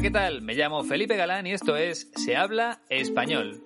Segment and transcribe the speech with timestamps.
[0.00, 0.42] ¿Qué tal?
[0.42, 3.60] Me llamo Felipe Galán y esto es Se habla español.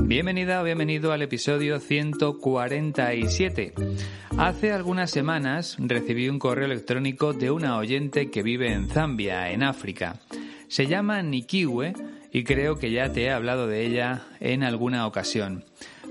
[0.00, 3.72] Bienvenida o bienvenido al episodio 147.
[4.36, 9.62] Hace algunas semanas recibí un correo electrónico de una oyente que vive en Zambia, en
[9.62, 10.20] África.
[10.66, 11.92] Se llama Nikiwe
[12.32, 15.64] y creo que ya te he hablado de ella en alguna ocasión.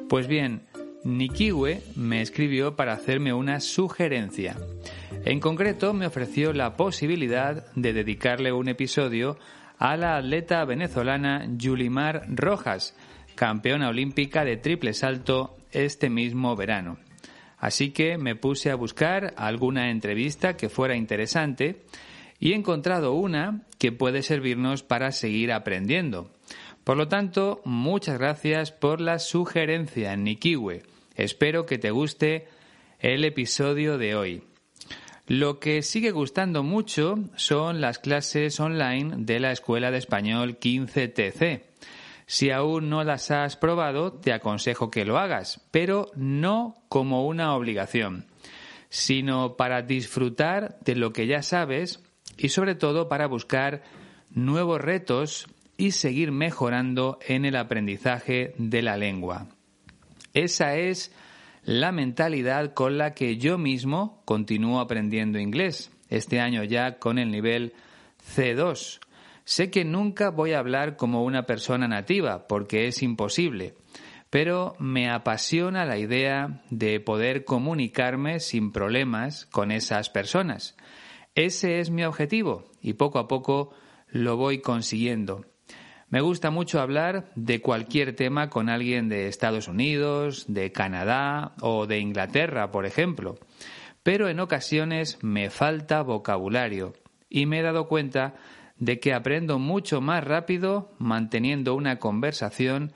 [0.08, 0.62] Pues bien,
[1.04, 4.56] Nikiwe me escribió para hacerme una sugerencia.
[5.24, 9.38] En concreto, me ofreció la posibilidad de dedicarle un episodio
[9.78, 12.96] a la atleta venezolana Yulimar Rojas,
[13.36, 16.98] campeona olímpica de triple salto este mismo verano.
[17.60, 21.84] Así que me puse a buscar alguna entrevista que fuera interesante
[22.40, 26.32] y he encontrado una que puede servirnos para seguir aprendiendo.
[26.84, 30.82] Por lo tanto, muchas gracias por la sugerencia, Nikiwe.
[31.16, 32.48] Espero que te guste
[33.00, 34.44] el episodio de hoy.
[35.32, 41.62] Lo que sigue gustando mucho son las clases online de la Escuela de Español 15TC.
[42.26, 47.56] Si aún no las has probado, te aconsejo que lo hagas, pero no como una
[47.56, 48.26] obligación,
[48.90, 52.04] sino para disfrutar de lo que ya sabes
[52.38, 53.84] y sobre todo para buscar
[54.32, 59.48] nuevos retos y seguir mejorando en el aprendizaje de la lengua.
[60.34, 61.14] Esa es
[61.64, 67.32] la mentalidad con la que yo mismo continúo aprendiendo inglés, este año ya con el
[67.32, 67.74] nivel
[68.36, 69.00] C2.
[69.44, 73.76] Sé que nunca voy a hablar como una persona nativa, porque es imposible,
[74.30, 80.76] pero me apasiona la idea de poder comunicarme sin problemas con esas personas.
[81.36, 83.74] Ese es mi objetivo y poco a poco
[84.08, 85.46] lo voy consiguiendo.
[86.12, 91.88] Me gusta mucho hablar de cualquier tema con alguien de Estados Unidos, de Canadá o
[91.88, 93.40] de Inglaterra, por ejemplo,
[94.04, 96.92] pero en ocasiones me falta vocabulario
[97.30, 98.36] y me he dado cuenta
[98.76, 102.92] de que aprendo mucho más rápido manteniendo una conversación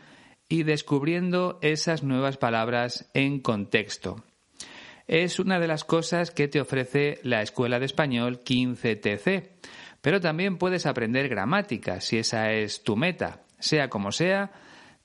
[0.49, 4.25] y descubriendo esas nuevas palabras en contexto.
[5.07, 9.51] Es una de las cosas que te ofrece la Escuela de Español 15TC,
[10.05, 13.41] pero también puedes aprender gramática si esa es tu meta.
[13.57, 14.51] Sea como sea,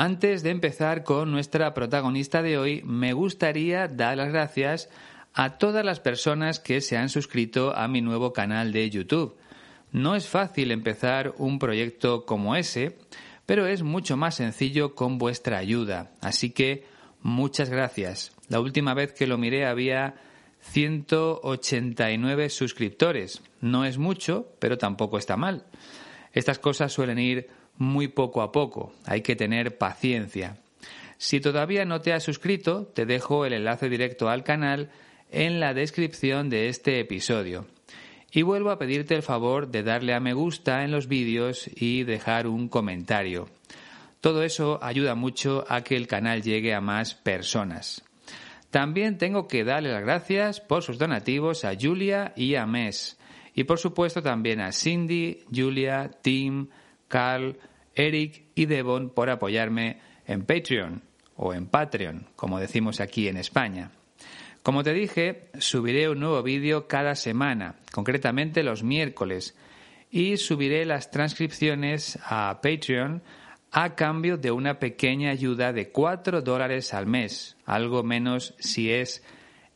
[0.00, 4.88] Antes de empezar con nuestra protagonista de hoy, me gustaría dar las gracias
[5.34, 9.34] a todas las personas que se han suscrito a mi nuevo canal de YouTube.
[9.90, 12.96] No es fácil empezar un proyecto como ese,
[13.44, 16.12] pero es mucho más sencillo con vuestra ayuda.
[16.20, 16.84] Así que
[17.20, 18.30] muchas gracias.
[18.48, 20.14] La última vez que lo miré había
[20.60, 23.42] 189 suscriptores.
[23.60, 25.64] No es mucho, pero tampoco está mal.
[26.32, 28.92] Estas cosas suelen ir muy poco a poco.
[29.06, 30.58] Hay que tener paciencia.
[31.16, 34.90] Si todavía no te has suscrito, te dejo el enlace directo al canal
[35.30, 37.66] en la descripción de este episodio.
[38.30, 42.04] Y vuelvo a pedirte el favor de darle a me gusta en los vídeos y
[42.04, 43.48] dejar un comentario.
[44.20, 48.04] Todo eso ayuda mucho a que el canal llegue a más personas.
[48.70, 53.18] También tengo que darle las gracias por sus donativos a Julia y a Mes.
[53.54, 56.68] Y por supuesto también a Cindy, Julia, Tim,
[57.08, 57.56] Carl,
[57.98, 61.02] Eric y Devon por apoyarme en Patreon
[61.36, 63.90] o en Patreon, como decimos aquí en España.
[64.62, 69.56] Como te dije, subiré un nuevo vídeo cada semana, concretamente los miércoles,
[70.10, 73.22] y subiré las transcripciones a Patreon
[73.70, 79.22] a cambio de una pequeña ayuda de 4 dólares al mes, algo menos si es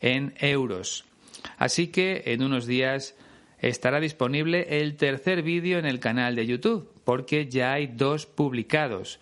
[0.01, 1.05] en euros.
[1.59, 3.15] Así que en unos días
[3.59, 9.20] estará disponible el tercer vídeo en el canal de YouTube, porque ya hay dos publicados.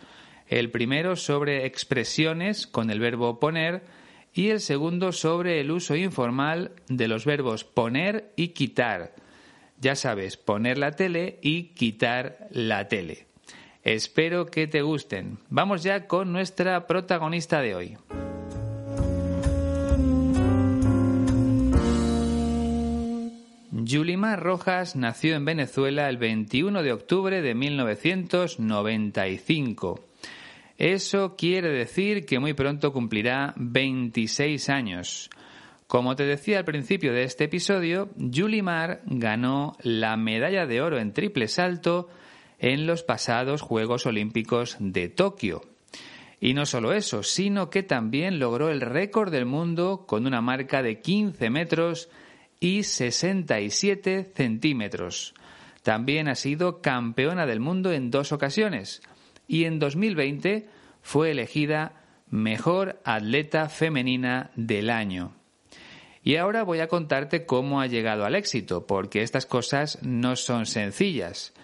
[0.49, 3.83] El primero sobre expresiones con el verbo poner
[4.33, 9.15] y el segundo sobre el uso informal de los verbos poner y quitar.
[9.79, 13.27] Ya sabes, poner la tele y quitar la tele.
[13.83, 15.39] Espero que te gusten.
[15.49, 17.97] Vamos ya con nuestra protagonista de hoy.
[23.91, 30.05] Yulimar Rojas nació en Venezuela el 21 de octubre de 1995.
[30.79, 35.29] Eso quiere decir que muy pronto cumplirá 26 años.
[35.89, 41.13] Como te decía al principio de este episodio, Yulimar ganó la medalla de oro en
[41.13, 42.09] triple salto
[42.61, 45.63] en los pasados Juegos Olímpicos de Tokio.
[46.39, 50.81] Y no solo eso, sino que también logró el récord del mundo con una marca
[50.81, 52.09] de 15 metros
[52.61, 55.35] y 67 centímetros.
[55.83, 59.03] También ha sido campeona del mundo en dos ocasiones
[59.49, 60.69] y en 2020
[61.03, 65.33] fue elegida mejor atleta femenina del año.
[66.23, 70.67] Y ahora voy a contarte cómo ha llegado al éxito, porque estas cosas no son
[70.67, 71.55] sencillas.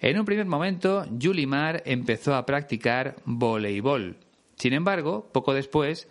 [0.00, 4.16] En un primer momento, Yulimar empezó a practicar voleibol.
[4.56, 6.08] Sin embargo, poco después,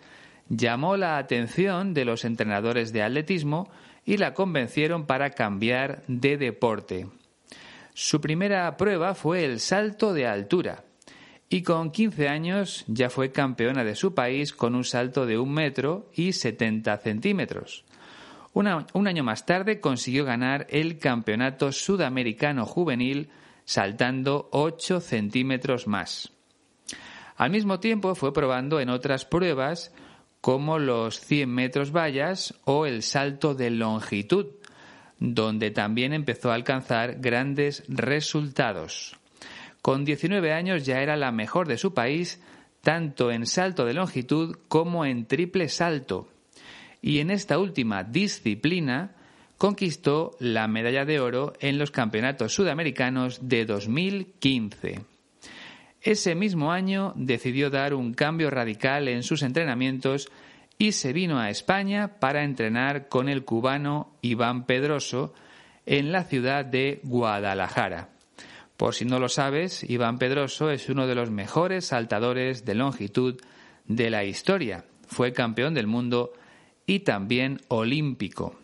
[0.48, 3.70] llamó la atención de los entrenadores de atletismo
[4.04, 7.06] y la convencieron para cambiar de deporte.
[7.94, 10.84] Su primera prueba fue el salto de altura
[11.48, 15.52] y con 15 años ya fue campeona de su país con un salto de un
[15.52, 17.84] metro y 70 centímetros.
[18.54, 23.28] un año más tarde consiguió ganar el Campeonato Sudamericano Juvenil
[23.64, 26.32] saltando 8 centímetros más.
[27.36, 29.92] Al mismo tiempo fue probando en otras pruebas
[30.42, 34.46] como los 100 metros vallas o el salto de longitud,
[35.20, 39.16] donde también empezó a alcanzar grandes resultados.
[39.82, 42.42] Con 19 años ya era la mejor de su país,
[42.80, 46.28] tanto en salto de longitud como en triple salto.
[47.00, 49.14] Y en esta última disciplina
[49.58, 55.11] conquistó la medalla de oro en los Campeonatos Sudamericanos de 2015.
[56.02, 60.30] Ese mismo año decidió dar un cambio radical en sus entrenamientos
[60.76, 65.32] y se vino a España para entrenar con el cubano Iván Pedroso
[65.86, 68.08] en la ciudad de Guadalajara.
[68.76, 73.40] Por si no lo sabes, Iván Pedroso es uno de los mejores saltadores de longitud
[73.86, 74.84] de la historia.
[75.06, 76.32] Fue campeón del mundo
[76.84, 78.58] y también olímpico.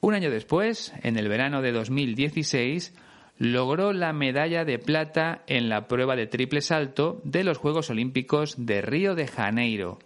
[0.00, 2.94] Un año después, en el verano de 2016,
[3.38, 8.54] logró la medalla de plata en la prueba de triple salto de los Juegos Olímpicos
[8.58, 9.98] de Río de Janeiro.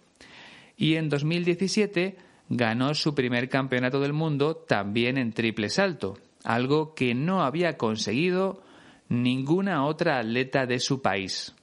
[0.77, 2.15] Y en 2017
[2.49, 8.61] ganó su primer campeonato del mundo también en triple salto, algo que no había conseguido
[9.09, 11.55] ninguna otra atleta de su país.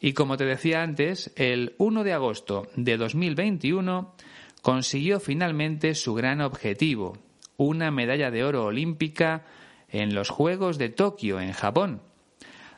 [0.00, 4.14] Y como te decía antes, el 1 de agosto de 2021
[4.62, 7.18] consiguió finalmente su gran objetivo,
[7.56, 9.44] una medalla de oro olímpica
[9.88, 12.02] en los Juegos de Tokio, en Japón.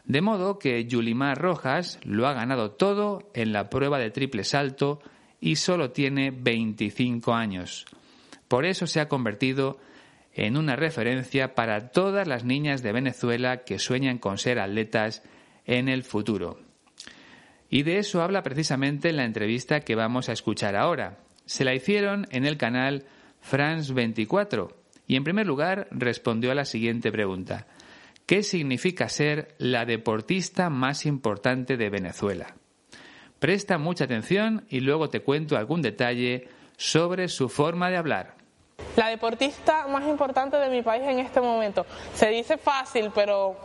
[0.04, 5.00] De modo que Yulimar Rojas lo ha ganado todo en la prueba de triple salto
[5.40, 7.84] y solo tiene 25 años.
[8.48, 9.78] Por eso se ha convertido
[10.32, 15.22] en una referencia para todas las niñas de Venezuela que sueñan con ser atletas
[15.66, 16.58] en el futuro.
[17.68, 21.18] Y de eso habla precisamente en la entrevista que vamos a escuchar ahora.
[21.44, 23.04] Se la hicieron en el canal
[23.40, 24.77] France 24
[25.08, 27.66] y en primer lugar respondió a la siguiente pregunta.
[28.26, 32.54] ¿Qué significa ser la deportista más importante de Venezuela?
[33.38, 38.34] Presta mucha atención y luego te cuento algún detalle sobre su forma de hablar.
[38.96, 41.86] La deportista más importante de mi país en este momento.
[42.14, 43.56] Se dice fácil, pero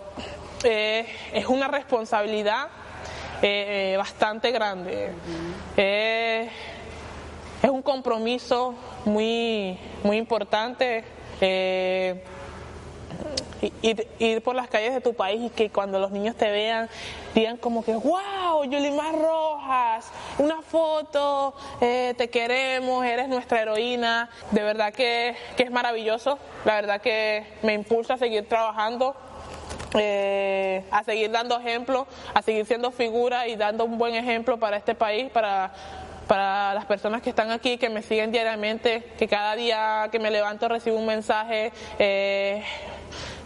[0.63, 2.67] eh, es una responsabilidad
[3.41, 5.11] eh, eh, bastante grande.
[5.75, 6.49] es
[7.69, 11.03] un compromiso muy, muy importante
[11.41, 12.23] eh,
[14.19, 16.89] ir, por las calles de tu país y que cuando los niños te vean
[17.33, 24.29] digan como que, wow, Yulimar Rojas, una foto, eh, te queremos, eres nuestra heroína.
[24.51, 29.15] De verdad que, es maravilloso, la verdad que me impulsa a seguir trabajando.
[29.95, 34.75] Eh, a seguir dando ejemplo, a seguir siendo figura y dando un buen ejemplo para
[34.75, 35.71] este país, para,
[36.27, 40.31] para las personas que están aquí, que me siguen diariamente, que cada día que me
[40.31, 41.71] levanto recibo un mensaje.
[41.99, 42.63] Eh,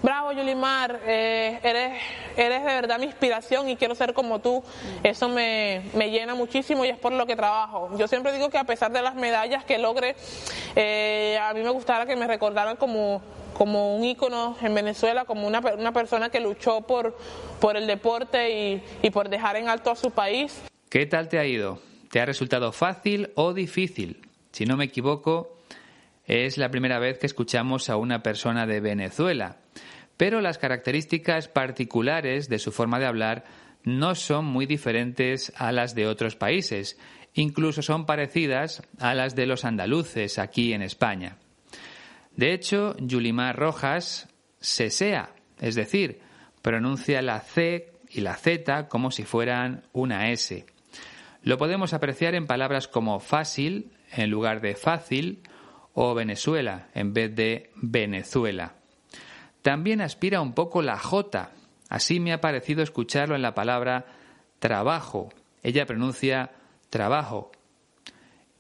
[0.04, 2.00] Bravo, Yulimar, eh, eres,
[2.38, 4.64] eres de verdad mi inspiración y quiero ser como tú.
[5.04, 7.90] Eso me, llena muchísimo y es por lo que trabajo.
[7.98, 10.16] Yo siempre digo que a pesar de las medallas que logre,
[10.76, 13.22] eh, a mí me gustaría que me recordaran como,
[13.54, 17.18] como un ícono en Venezuela, como una, una persona que luchó por,
[17.60, 20.62] por el deporte y, y por dejar en alto a su país.
[20.90, 21.80] ¿Qué tal te ha ido?
[22.18, 24.28] ¿Te ha resultado fácil o difícil?
[24.52, 25.60] Si no me equivoco,
[26.26, 29.58] es la primera vez que escuchamos a una persona de Venezuela,
[30.18, 33.44] pero las características particulares de su forma de hablar
[33.84, 36.98] no son muy diferentes a las de otros países,
[37.36, 41.38] incluso son parecidas a las de los andaluces aquí en España.
[42.36, 44.28] De hecho, Yulimar Rojas
[44.60, 46.20] sesea, es decir,
[46.64, 50.66] pronuncia la C y la Z como si fueran una S.
[51.48, 55.44] Lo podemos apreciar en palabras como fácil en lugar de fácil
[55.94, 58.76] o Venezuela en vez de Venezuela.
[59.62, 61.52] También aspira un poco la J.
[61.88, 64.08] Así me ha parecido escucharlo en la palabra
[64.60, 65.30] trabajo.
[65.64, 66.52] Ella pronuncia
[66.90, 67.54] trabajo.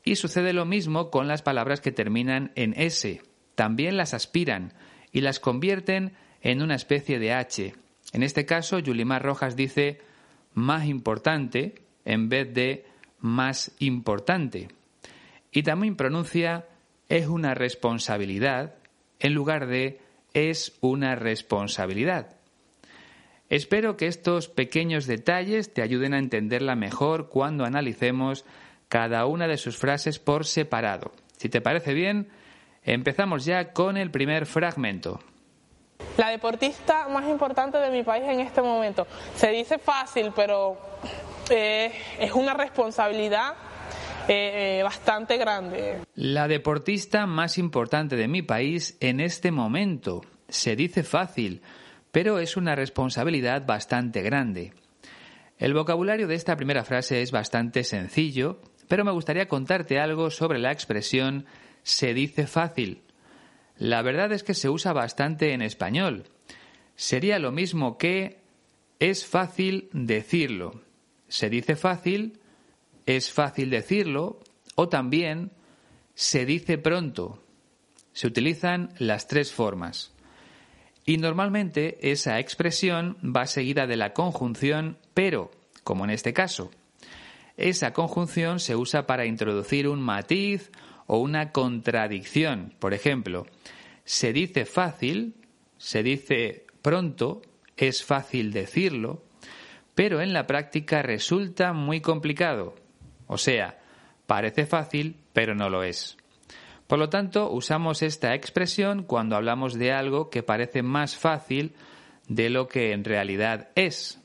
[0.05, 3.21] Y sucede lo mismo con las palabras que terminan en S.
[3.55, 4.71] También las aspiran
[5.11, 7.75] y las convierten en una especie de H.
[8.13, 9.99] En este caso, Yulimar Rojas dice
[10.53, 12.85] más importante en vez de
[13.19, 14.69] más importante.
[15.51, 16.65] Y también pronuncia
[17.09, 18.75] es una responsabilidad
[19.19, 19.99] en lugar de
[20.33, 22.35] es una responsabilidad.
[23.49, 28.45] Espero que estos pequeños detalles te ayuden a entenderla mejor cuando analicemos
[28.87, 31.11] cada una de sus frases por separado.
[31.37, 32.29] Si te parece bien,
[32.83, 35.19] empezamos ya con el primer fragmento.
[36.17, 39.07] La deportista más importante de mi país en este momento.
[39.35, 40.77] Se dice fácil, pero
[41.49, 43.55] eh, es una responsabilidad
[44.27, 46.01] eh, bastante grande.
[46.15, 50.21] La deportista más importante de mi país en este momento.
[50.49, 51.61] Se dice fácil,
[52.11, 54.73] pero es una responsabilidad bastante grande.
[55.57, 60.59] El vocabulario de esta primera frase es bastante sencillo, pero me gustaría contarte algo sobre
[60.59, 61.45] la expresión
[61.83, 63.01] se dice fácil.
[63.77, 66.25] La verdad es que se usa bastante en español.
[66.95, 68.41] Sería lo mismo que
[68.99, 70.81] es fácil decirlo.
[71.27, 72.39] Se dice fácil,
[73.05, 74.39] es fácil decirlo,
[74.75, 75.51] o también
[76.13, 77.43] se dice pronto.
[78.13, 80.13] Se utilizan las tres formas.
[81.05, 85.51] Y normalmente esa expresión va seguida de la conjunción pero,
[85.83, 86.71] como en este caso.
[87.55, 90.71] Esa conjunción se usa para introducir un matiz
[91.05, 92.75] o una contradicción.
[92.79, 93.47] Por ejemplo,
[94.03, 95.35] se dice fácil,
[95.77, 97.41] se dice pronto,
[97.77, 99.23] es fácil decirlo,
[99.97, 102.75] pero en la práctica resulta muy complicado.
[103.25, 103.79] O sea,
[104.27, 106.17] parece fácil, pero no lo es.
[106.85, 111.73] Por lo tanto, usamos esta expresión cuando hablamos de algo que parece más fácil
[112.27, 114.21] de lo que en realidad es.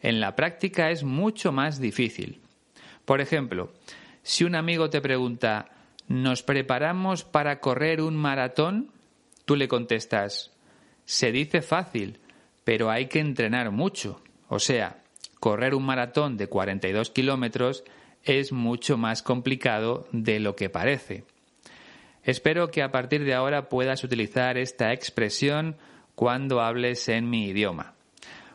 [0.00, 2.40] En la práctica es mucho más difícil.
[3.04, 3.70] Por ejemplo,
[4.22, 5.68] si un amigo te pregunta
[6.08, 8.90] ¿nos preparamos para correr un maratón?
[9.44, 10.52] Tú le contestas
[11.04, 12.18] se dice fácil,
[12.64, 14.22] pero hay que entrenar mucho.
[14.48, 15.01] O sea,
[15.42, 17.82] correr un maratón de 42 kilómetros
[18.22, 21.24] es mucho más complicado de lo que parece.
[22.22, 25.74] Espero que a partir de ahora puedas utilizar esta expresión
[26.14, 27.94] cuando hables en mi idioma.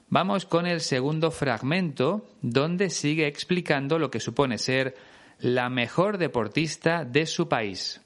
[0.08, 4.96] Vamos con el segundo fragmento, donde sigue explicando lo que supone ser
[5.40, 8.00] la mejor deportista de su país.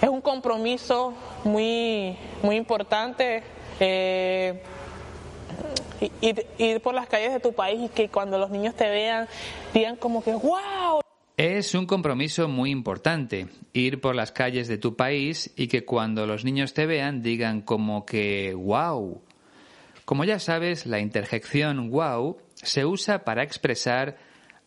[0.00, 1.12] Es un compromiso
[1.44, 3.42] muy, muy importante
[3.78, 4.62] eh,
[6.20, 9.28] ir, por las calles de tu país y que cuando los niños te vean
[9.74, 11.00] digan como que ¡wow!
[11.36, 16.26] Es un compromiso muy importante ir por las calles de tu país y que cuando
[16.26, 19.22] los niños te vean digan como que wow.
[20.04, 24.16] Como ya sabes, la interjección wow se usa para expresar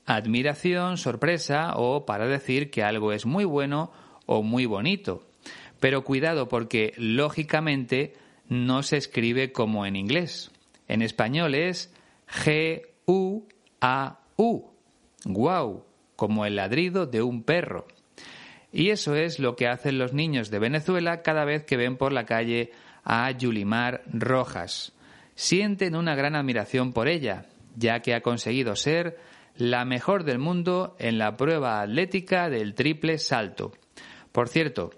[0.05, 3.91] admiración, sorpresa o para decir que algo es muy bueno
[4.25, 5.23] o muy bonito.
[5.79, 8.13] Pero cuidado porque lógicamente
[8.47, 10.50] no se escribe como en inglés.
[10.91, 11.93] En español es
[12.27, 13.45] G-U-A-U.
[15.23, 15.85] Wow
[16.21, 17.87] como el ladrido de un perro.
[18.71, 22.11] Y eso es lo que hacen los niños de Venezuela cada vez que ven por
[22.11, 22.71] la calle
[23.03, 24.93] a Yulimar Rojas.
[25.33, 29.17] Sienten una gran admiración por ella, ya que ha conseguido ser
[29.55, 33.71] la mejor del mundo en la prueba atlética del triple salto.
[34.31, 34.91] Por cierto,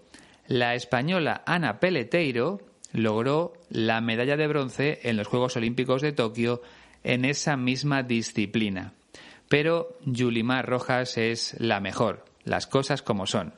[0.48, 2.60] la española Ana Peleteiro
[2.92, 6.62] logró la medalla de bronce en los Juegos Olímpicos de Tokio
[7.04, 8.94] en esa misma disciplina
[9.54, 13.54] pero Yulimar Rojas es la mejor, las cosas como son.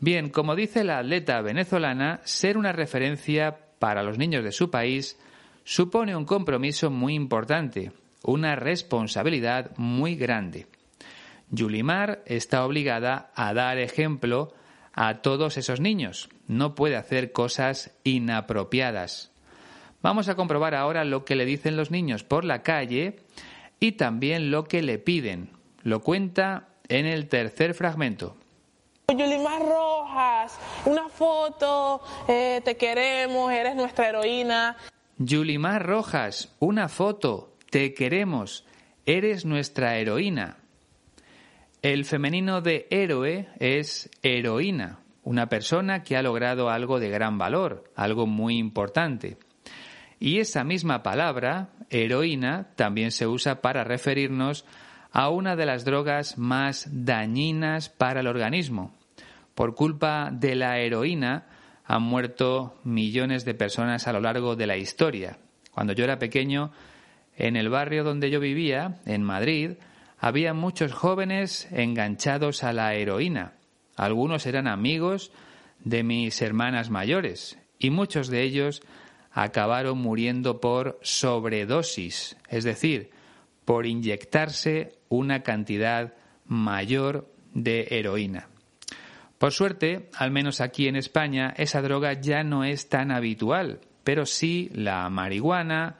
[0.00, 5.16] Bien, como dice la atleta venezolana, ser una referencia para los niños de su país
[5.62, 7.92] supone un compromiso muy importante,
[8.24, 10.66] una responsabilidad muy grande.
[11.50, 14.54] Yulimar está obligada a dar ejemplo
[14.96, 16.28] a todos esos niños.
[16.48, 19.30] No puede hacer cosas inapropiadas.
[20.02, 23.20] Vamos a comprobar ahora lo que le dicen los niños por la calle
[23.78, 25.50] y también lo que le piden.
[25.82, 28.36] Lo cuenta en el tercer fragmento.
[29.08, 34.76] Yulimar Rojas, una foto, eh, te queremos, eres nuestra heroína.
[35.18, 38.64] Yulimar Rojas, una foto, te queremos,
[39.04, 40.56] eres nuestra heroína.
[41.86, 47.84] El femenino de héroe es heroína, una persona que ha logrado algo de gran valor,
[47.94, 49.36] algo muy importante.
[50.18, 54.64] Y esa misma palabra, heroína, también se usa para referirnos
[55.12, 58.92] a una de las drogas más dañinas para el organismo.
[59.54, 61.46] Por culpa de la heroína
[61.84, 65.38] han muerto millones de personas a lo largo de la historia.
[65.70, 66.72] Cuando yo era pequeño,
[67.36, 69.74] en el barrio donde yo vivía, en Madrid,
[70.18, 73.52] había muchos jóvenes enganchados a la heroína.
[73.96, 75.32] Algunos eran amigos
[75.80, 78.82] de mis hermanas mayores y muchos de ellos
[79.32, 83.10] acabaron muriendo por sobredosis, es decir,
[83.64, 86.14] por inyectarse una cantidad
[86.46, 88.48] mayor de heroína.
[89.38, 94.24] Por suerte, al menos aquí en España, esa droga ya no es tan habitual, pero
[94.24, 95.96] sí la marihuana,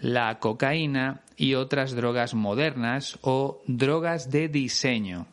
[0.00, 5.26] la cocaína y otras drogas modernas o drogas de diseño.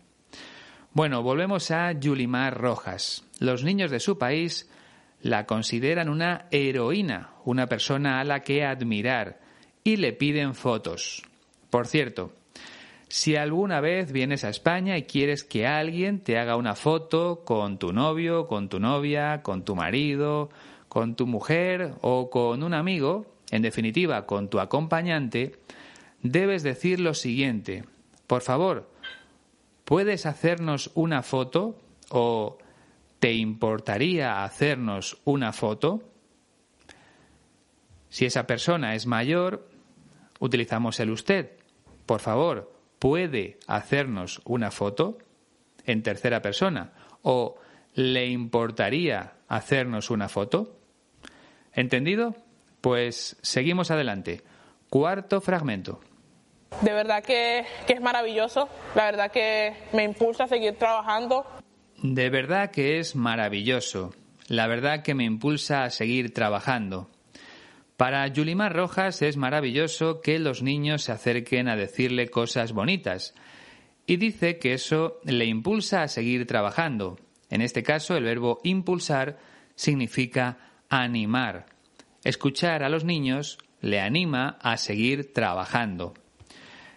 [0.93, 3.23] Bueno, volvemos a Yulimar Rojas.
[3.39, 4.69] Los niños de su país
[5.21, 9.39] la consideran una heroína, una persona a la que admirar,
[9.83, 11.23] y le piden fotos.
[11.69, 12.33] Por cierto,
[13.07, 17.77] si alguna vez vienes a España y quieres que alguien te haga una foto con
[17.77, 20.49] tu novio, con tu novia, con tu marido,
[20.89, 25.59] con tu mujer o con un amigo, en definitiva con tu acompañante,
[26.21, 27.85] debes decir lo siguiente.
[28.27, 28.89] Por favor,
[29.85, 31.79] ¿puedes hacernos una foto?
[32.09, 32.57] ¿O
[33.19, 36.03] ¿Te importaría hacernos una foto?
[38.09, 39.67] Si esa persona es mayor,
[40.39, 41.51] utilizamos el usted.
[42.05, 45.17] Por favor, ¿puede hacernos una foto?
[45.85, 46.93] En tercera persona.
[47.23, 47.57] ¿O
[47.95, 50.77] le importaría hacernos una foto?
[51.73, 52.35] ¿Entendido?
[52.81, 54.43] Pues seguimos adelante.
[54.89, 55.99] Cuarto fragmento.
[56.81, 61.45] De verdad que, que, es maravilloso, la verdad que me impulsa a seguir trabajando
[62.01, 64.13] de verdad que es maravilloso.
[64.47, 67.09] La verdad que me impulsa a seguir trabajando.
[67.97, 73.33] Para Yulimar Rojas es maravilloso que los niños se acerquen a decirle cosas bonitas.
[74.05, 77.17] Y dice que eso le impulsa a seguir trabajando.
[77.49, 79.39] En este caso, el verbo impulsar
[79.75, 80.59] significa
[80.89, 81.65] animar.
[82.27, 86.13] Escuchar a los niños le anima a seguir trabajando.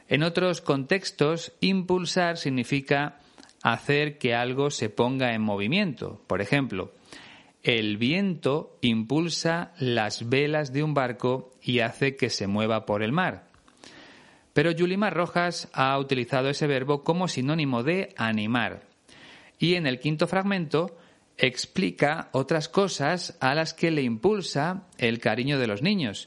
[0.09, 3.21] En otros contextos, impulsar significa
[3.63, 6.21] hacer que algo se ponga en movimiento.
[6.27, 6.91] Por ejemplo,
[7.63, 13.13] el viento impulsa las velas de un barco y hace que se mueva por el
[13.13, 13.47] mar.
[14.53, 18.83] Pero Yulimar Rojas ha utilizado ese verbo como sinónimo de animar.
[19.61, 20.99] Y en el quinto fragmento
[21.41, 26.27] explica otras cosas a las que le impulsa el cariño de los niños,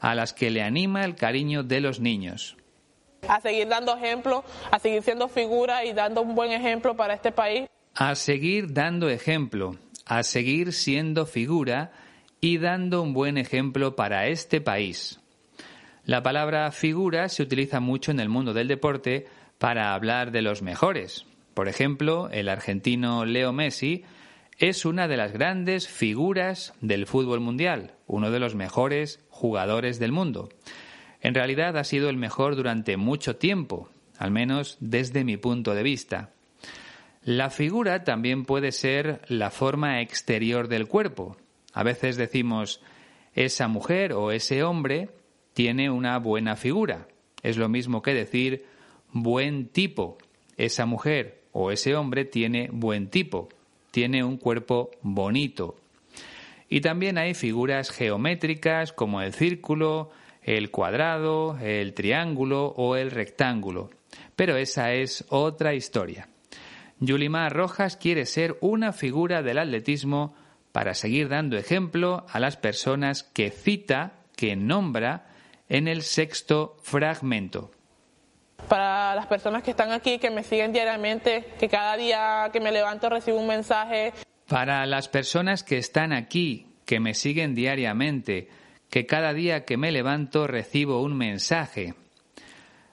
[0.00, 2.56] a las que le anima el cariño de los niños
[3.28, 7.32] a seguir dando ejemplo, a seguir siendo figura y dando un buen ejemplo para este
[7.32, 7.68] país.
[7.94, 11.92] A seguir dando ejemplo, a seguir siendo figura
[12.40, 15.20] y dando un buen ejemplo para este país.
[16.04, 19.26] La palabra figura se utiliza mucho en el mundo del deporte
[19.58, 21.24] para hablar de los mejores.
[21.54, 24.04] Por ejemplo, el argentino Leo Messi
[24.58, 30.12] es una de las grandes figuras del fútbol mundial, uno de los mejores jugadores del
[30.12, 30.48] mundo.
[31.20, 33.88] En realidad ha sido el mejor durante mucho tiempo,
[34.18, 36.30] al menos desde mi punto de vista.
[37.22, 41.36] La figura también puede ser la forma exterior del cuerpo.
[41.72, 42.82] A veces decimos,
[43.32, 45.08] esa mujer o ese hombre
[45.54, 47.08] tiene una buena figura.
[47.42, 48.66] Es lo mismo que decir
[49.10, 50.18] buen tipo.
[50.56, 53.48] Esa mujer o ese hombre tiene buen tipo,
[53.94, 55.76] tiene un cuerpo bonito.
[56.68, 60.10] Y también hay figuras geométricas como el círculo,
[60.42, 63.90] el cuadrado, el triángulo o el rectángulo.
[64.34, 66.28] Pero esa es otra historia.
[66.98, 70.34] Yulimar Rojas quiere ser una figura del atletismo
[70.72, 75.28] para seguir dando ejemplo a las personas que cita, que nombra
[75.68, 77.70] en el sexto fragmento.
[78.68, 82.72] Para las personas que están aquí, que me siguen diariamente, que cada día que me
[82.72, 84.12] levanto recibo un mensaje.
[84.48, 88.48] Para las personas que están aquí, que me siguen diariamente,
[88.90, 91.94] que cada día que me levanto recibo un mensaje.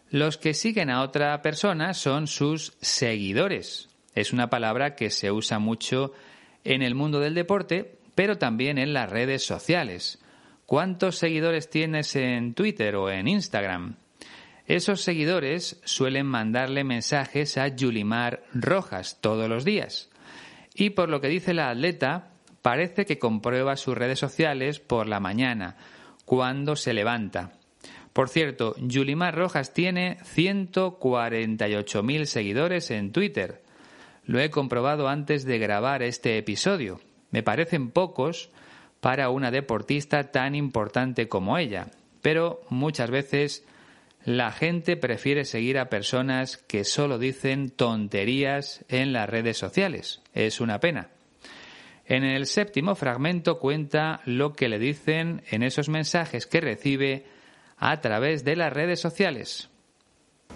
[0.10, 3.89] Los que siguen a otra persona son sus seguidores.
[4.13, 6.13] Es una palabra que se usa mucho
[6.63, 10.19] en el mundo del deporte, pero también en las redes sociales.
[10.65, 13.95] ¿Cuántos seguidores tienes en Twitter o en Instagram?
[14.72, 20.10] Esos seguidores suelen mandarle mensajes a Yulimar Rojas todos los días.
[20.74, 22.30] Y por lo que dice la atleta,
[22.62, 25.76] parece que comprueba sus redes sociales por la mañana,
[26.24, 27.52] cuando se levanta.
[28.14, 33.62] Por cierto, Yulimar Rojas tiene 148.000 seguidores en Twitter.
[34.24, 37.02] Lo he comprobado antes de grabar este episodio.
[37.32, 38.52] Me parecen pocos
[39.02, 41.88] para una deportista tan importante como ella,
[42.22, 43.66] pero muchas veces
[44.24, 50.22] la gente prefiere seguir a personas que solo dicen tonterías en las redes sociales.
[50.34, 51.10] Es una pena.
[52.06, 57.26] En el séptimo fragmento cuenta lo que le dicen en esos mensajes que recibe
[57.78, 59.70] a través de las redes sociales.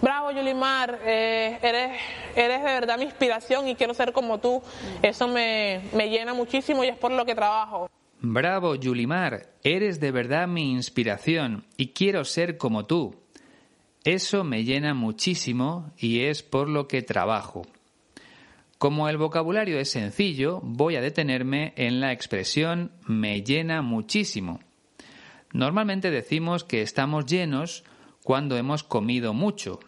[0.00, 1.98] Bravo, Yulimar, eh, eres,
[2.34, 4.62] eres de verdad mi inspiración y quiero ser como tú.
[5.02, 7.90] Eso me, me llena muchísimo y es por lo que trabajo.
[8.20, 13.25] Bravo, Yulimar, eres de verdad mi inspiración y quiero ser como tú.
[14.06, 17.66] Eso me llena muchísimo y es por lo que trabajo.
[18.78, 24.60] Como el vocabulario es sencillo, voy a detenerme en la expresión me llena muchísimo.
[25.52, 27.82] Normalmente decimos que estamos llenos
[28.22, 29.80] cuando hemos comido mucho.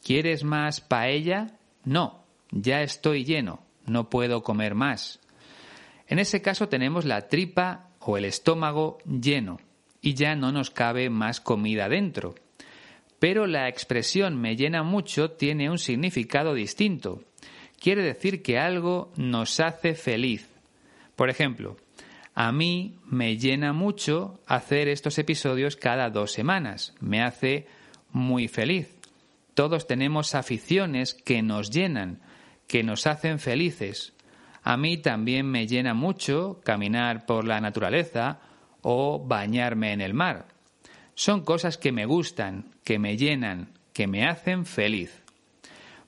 [0.00, 1.58] ¿Quieres más paella?
[1.84, 5.18] No, ya estoy lleno, no puedo comer más.
[6.06, 9.58] En ese caso tenemos la tripa o el estómago lleno
[10.00, 12.36] y ya no nos cabe más comida dentro.
[13.18, 17.22] Pero la expresión me llena mucho tiene un significado distinto.
[17.80, 20.48] Quiere decir que algo nos hace feliz.
[21.14, 21.76] Por ejemplo,
[22.34, 26.94] a mí me llena mucho hacer estos episodios cada dos semanas.
[27.00, 27.66] Me hace
[28.12, 28.94] muy feliz.
[29.54, 32.20] Todos tenemos aficiones que nos llenan,
[32.66, 34.12] que nos hacen felices.
[34.62, 38.40] A mí también me llena mucho caminar por la naturaleza
[38.82, 40.48] o bañarme en el mar.
[41.14, 45.20] Son cosas que me gustan, que me llenan, que me hacen feliz.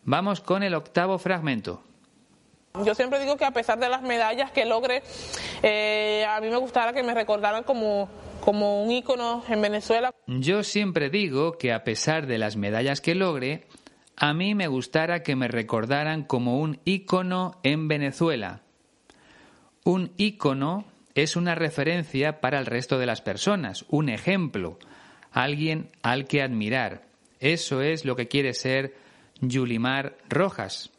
[0.04, 1.82] Vamos con el octavo fragmento.
[2.84, 5.02] Yo siempre digo que a pesar de las medallas que logre,
[5.64, 8.08] eh, a mí me gustaría que me recordaran como,
[8.40, 10.14] como un ícono en Venezuela.
[10.28, 13.66] Yo siempre digo que a pesar de las medallas que logre,
[14.16, 18.60] a mí me gustara que me recordaran como un ícono en Venezuela.
[19.82, 20.84] Un ícono
[21.16, 24.78] es una referencia para el resto de las personas, un ejemplo,
[25.32, 27.06] alguien al que admirar.
[27.40, 28.94] Eso es lo que quiere ser
[29.40, 30.90] Yulimar Rojas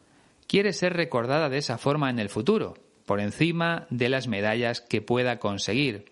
[0.50, 2.74] quiere ser recordada de esa forma en el futuro,
[3.06, 6.10] por encima de las medallas que pueda conseguir.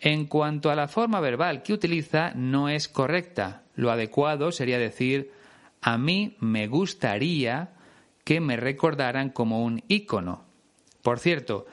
[0.00, 3.62] En cuanto a la forma verbal que utiliza, no es correcta.
[3.76, 5.30] Lo adecuado sería decir
[5.80, 7.74] a mí me gustaría
[8.24, 10.42] que me recordaran como un ícono.
[11.02, 11.66] Por cierto,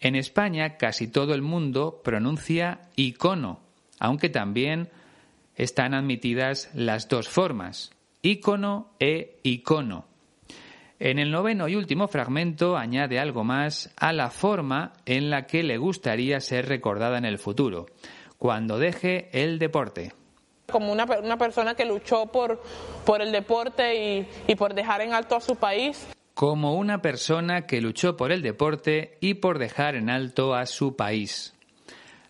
[0.00, 3.60] en España casi todo el mundo pronuncia icono,
[4.00, 4.88] aunque también
[5.60, 7.90] están admitidas las dos formas,
[8.22, 10.06] ícono e icono.
[10.98, 15.62] En el noveno y último fragmento añade algo más a la forma en la que
[15.62, 17.86] le gustaría ser recordada en el futuro,
[18.38, 20.12] cuando deje el deporte.
[20.70, 22.62] Como una, persona que luchó por,
[23.04, 26.06] por el deporte y, y por dejar en alto a su país.
[26.32, 30.96] Como una persona que luchó por el deporte y por dejar en alto a su
[30.96, 31.54] país.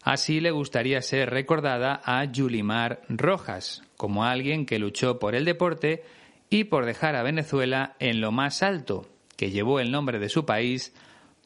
[0.03, 6.03] Así le gustaría ser recordada a Yulimar Rojas, como alguien que luchó por el deporte
[6.49, 10.47] y por dejar a Venezuela en lo más alto, que llevó el nombre de su
[10.47, 10.95] país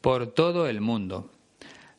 [0.01, 1.31] por todo el mundo.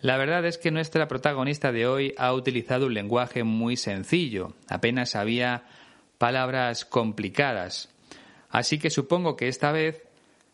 [0.00, 5.14] La verdad es que nuestra protagonista de hoy ha utilizado un lenguaje muy sencillo, apenas
[5.14, 5.64] había
[6.16, 7.90] palabras complicadas.
[8.48, 10.02] Así que supongo que esta vez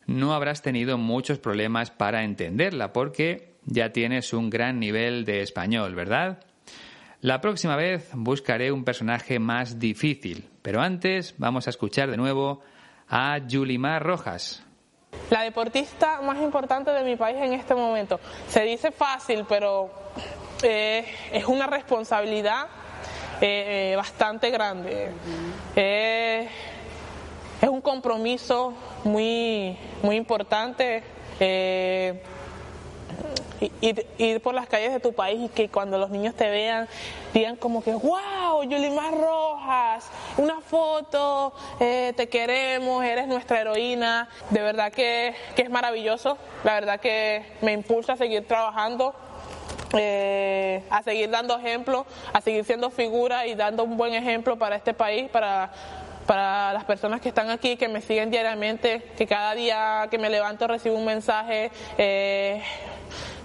[0.07, 5.95] no habrás tenido muchos problemas para entenderla, porque ya tienes un gran nivel de español,
[5.95, 6.39] ¿verdad?
[7.21, 12.63] La próxima vez buscaré un personaje más difícil, pero antes vamos a escuchar de nuevo
[13.09, 14.65] a Yulimar Rojas.
[15.31, 18.19] La deportista más importante de mi país en este momento.
[18.49, 19.91] Se dice fácil, pero
[20.63, 22.67] eh, es una responsabilidad
[23.41, 25.11] eh, eh, bastante grande.
[25.77, 26.49] es
[27.69, 31.05] un compromiso muy, muy importante
[33.81, 36.89] ir, ir, por las calles de tu país y que cuando los niños te vean
[37.33, 44.29] digan como que, wow, Yulimar Rojas, una foto, eh, te queremos, eres nuestra heroína.
[44.51, 49.15] De verdad que, que, es maravilloso, la verdad que me impulsa a seguir trabajando.
[49.95, 54.75] Eh, a seguir dando ejemplo, a seguir siendo figura y dando un buen ejemplo para
[54.75, 55.71] este país, para,
[56.27, 60.31] para las personas que están aquí, que me siguen diariamente, que cada día que me
[60.31, 61.71] levanto recibo un mensaje.
[61.99, 62.63] Eh,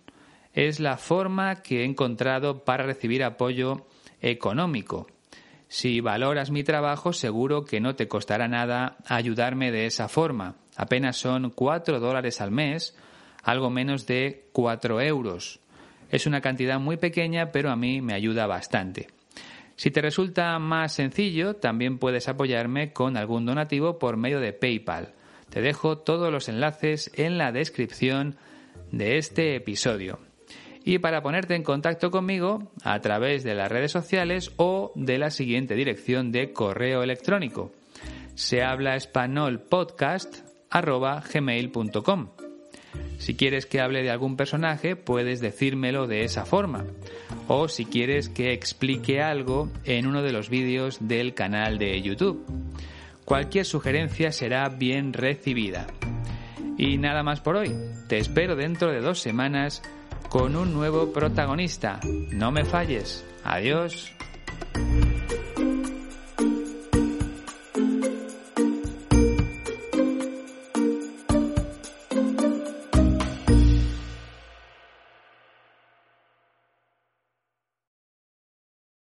[0.56, 3.86] Es la forma que he encontrado para recibir apoyo
[4.20, 5.06] económico.
[5.68, 10.56] Si valoras mi trabajo, seguro que no te costará nada ayudarme de esa forma.
[10.76, 12.98] Apenas son 4 dólares al mes,
[13.44, 15.60] algo menos de 4 euros.
[16.10, 19.06] Es una cantidad muy pequeña, pero a mí me ayuda bastante.
[19.76, 25.14] Si te resulta más sencillo, también puedes apoyarme con algún donativo por medio de PayPal.
[25.50, 28.38] Te dejo todos los enlaces en la descripción
[28.92, 30.20] de este episodio.
[30.84, 35.32] Y para ponerte en contacto conmigo a través de las redes sociales o de la
[35.32, 37.72] siguiente dirección de correo electrónico.
[38.36, 39.64] Se habla español.
[43.18, 46.86] Si quieres que hable de algún personaje, puedes decírmelo de esa forma.
[47.48, 52.46] O si quieres que explique algo en uno de los vídeos del canal de YouTube.
[53.24, 55.88] Cualquier sugerencia será bien recibida.
[56.78, 57.76] Y nada más por hoy.
[58.08, 59.82] Te espero dentro de dos semanas
[60.30, 62.00] con un nuevo protagonista.
[62.32, 63.26] No me falles.
[63.44, 64.12] Adiós.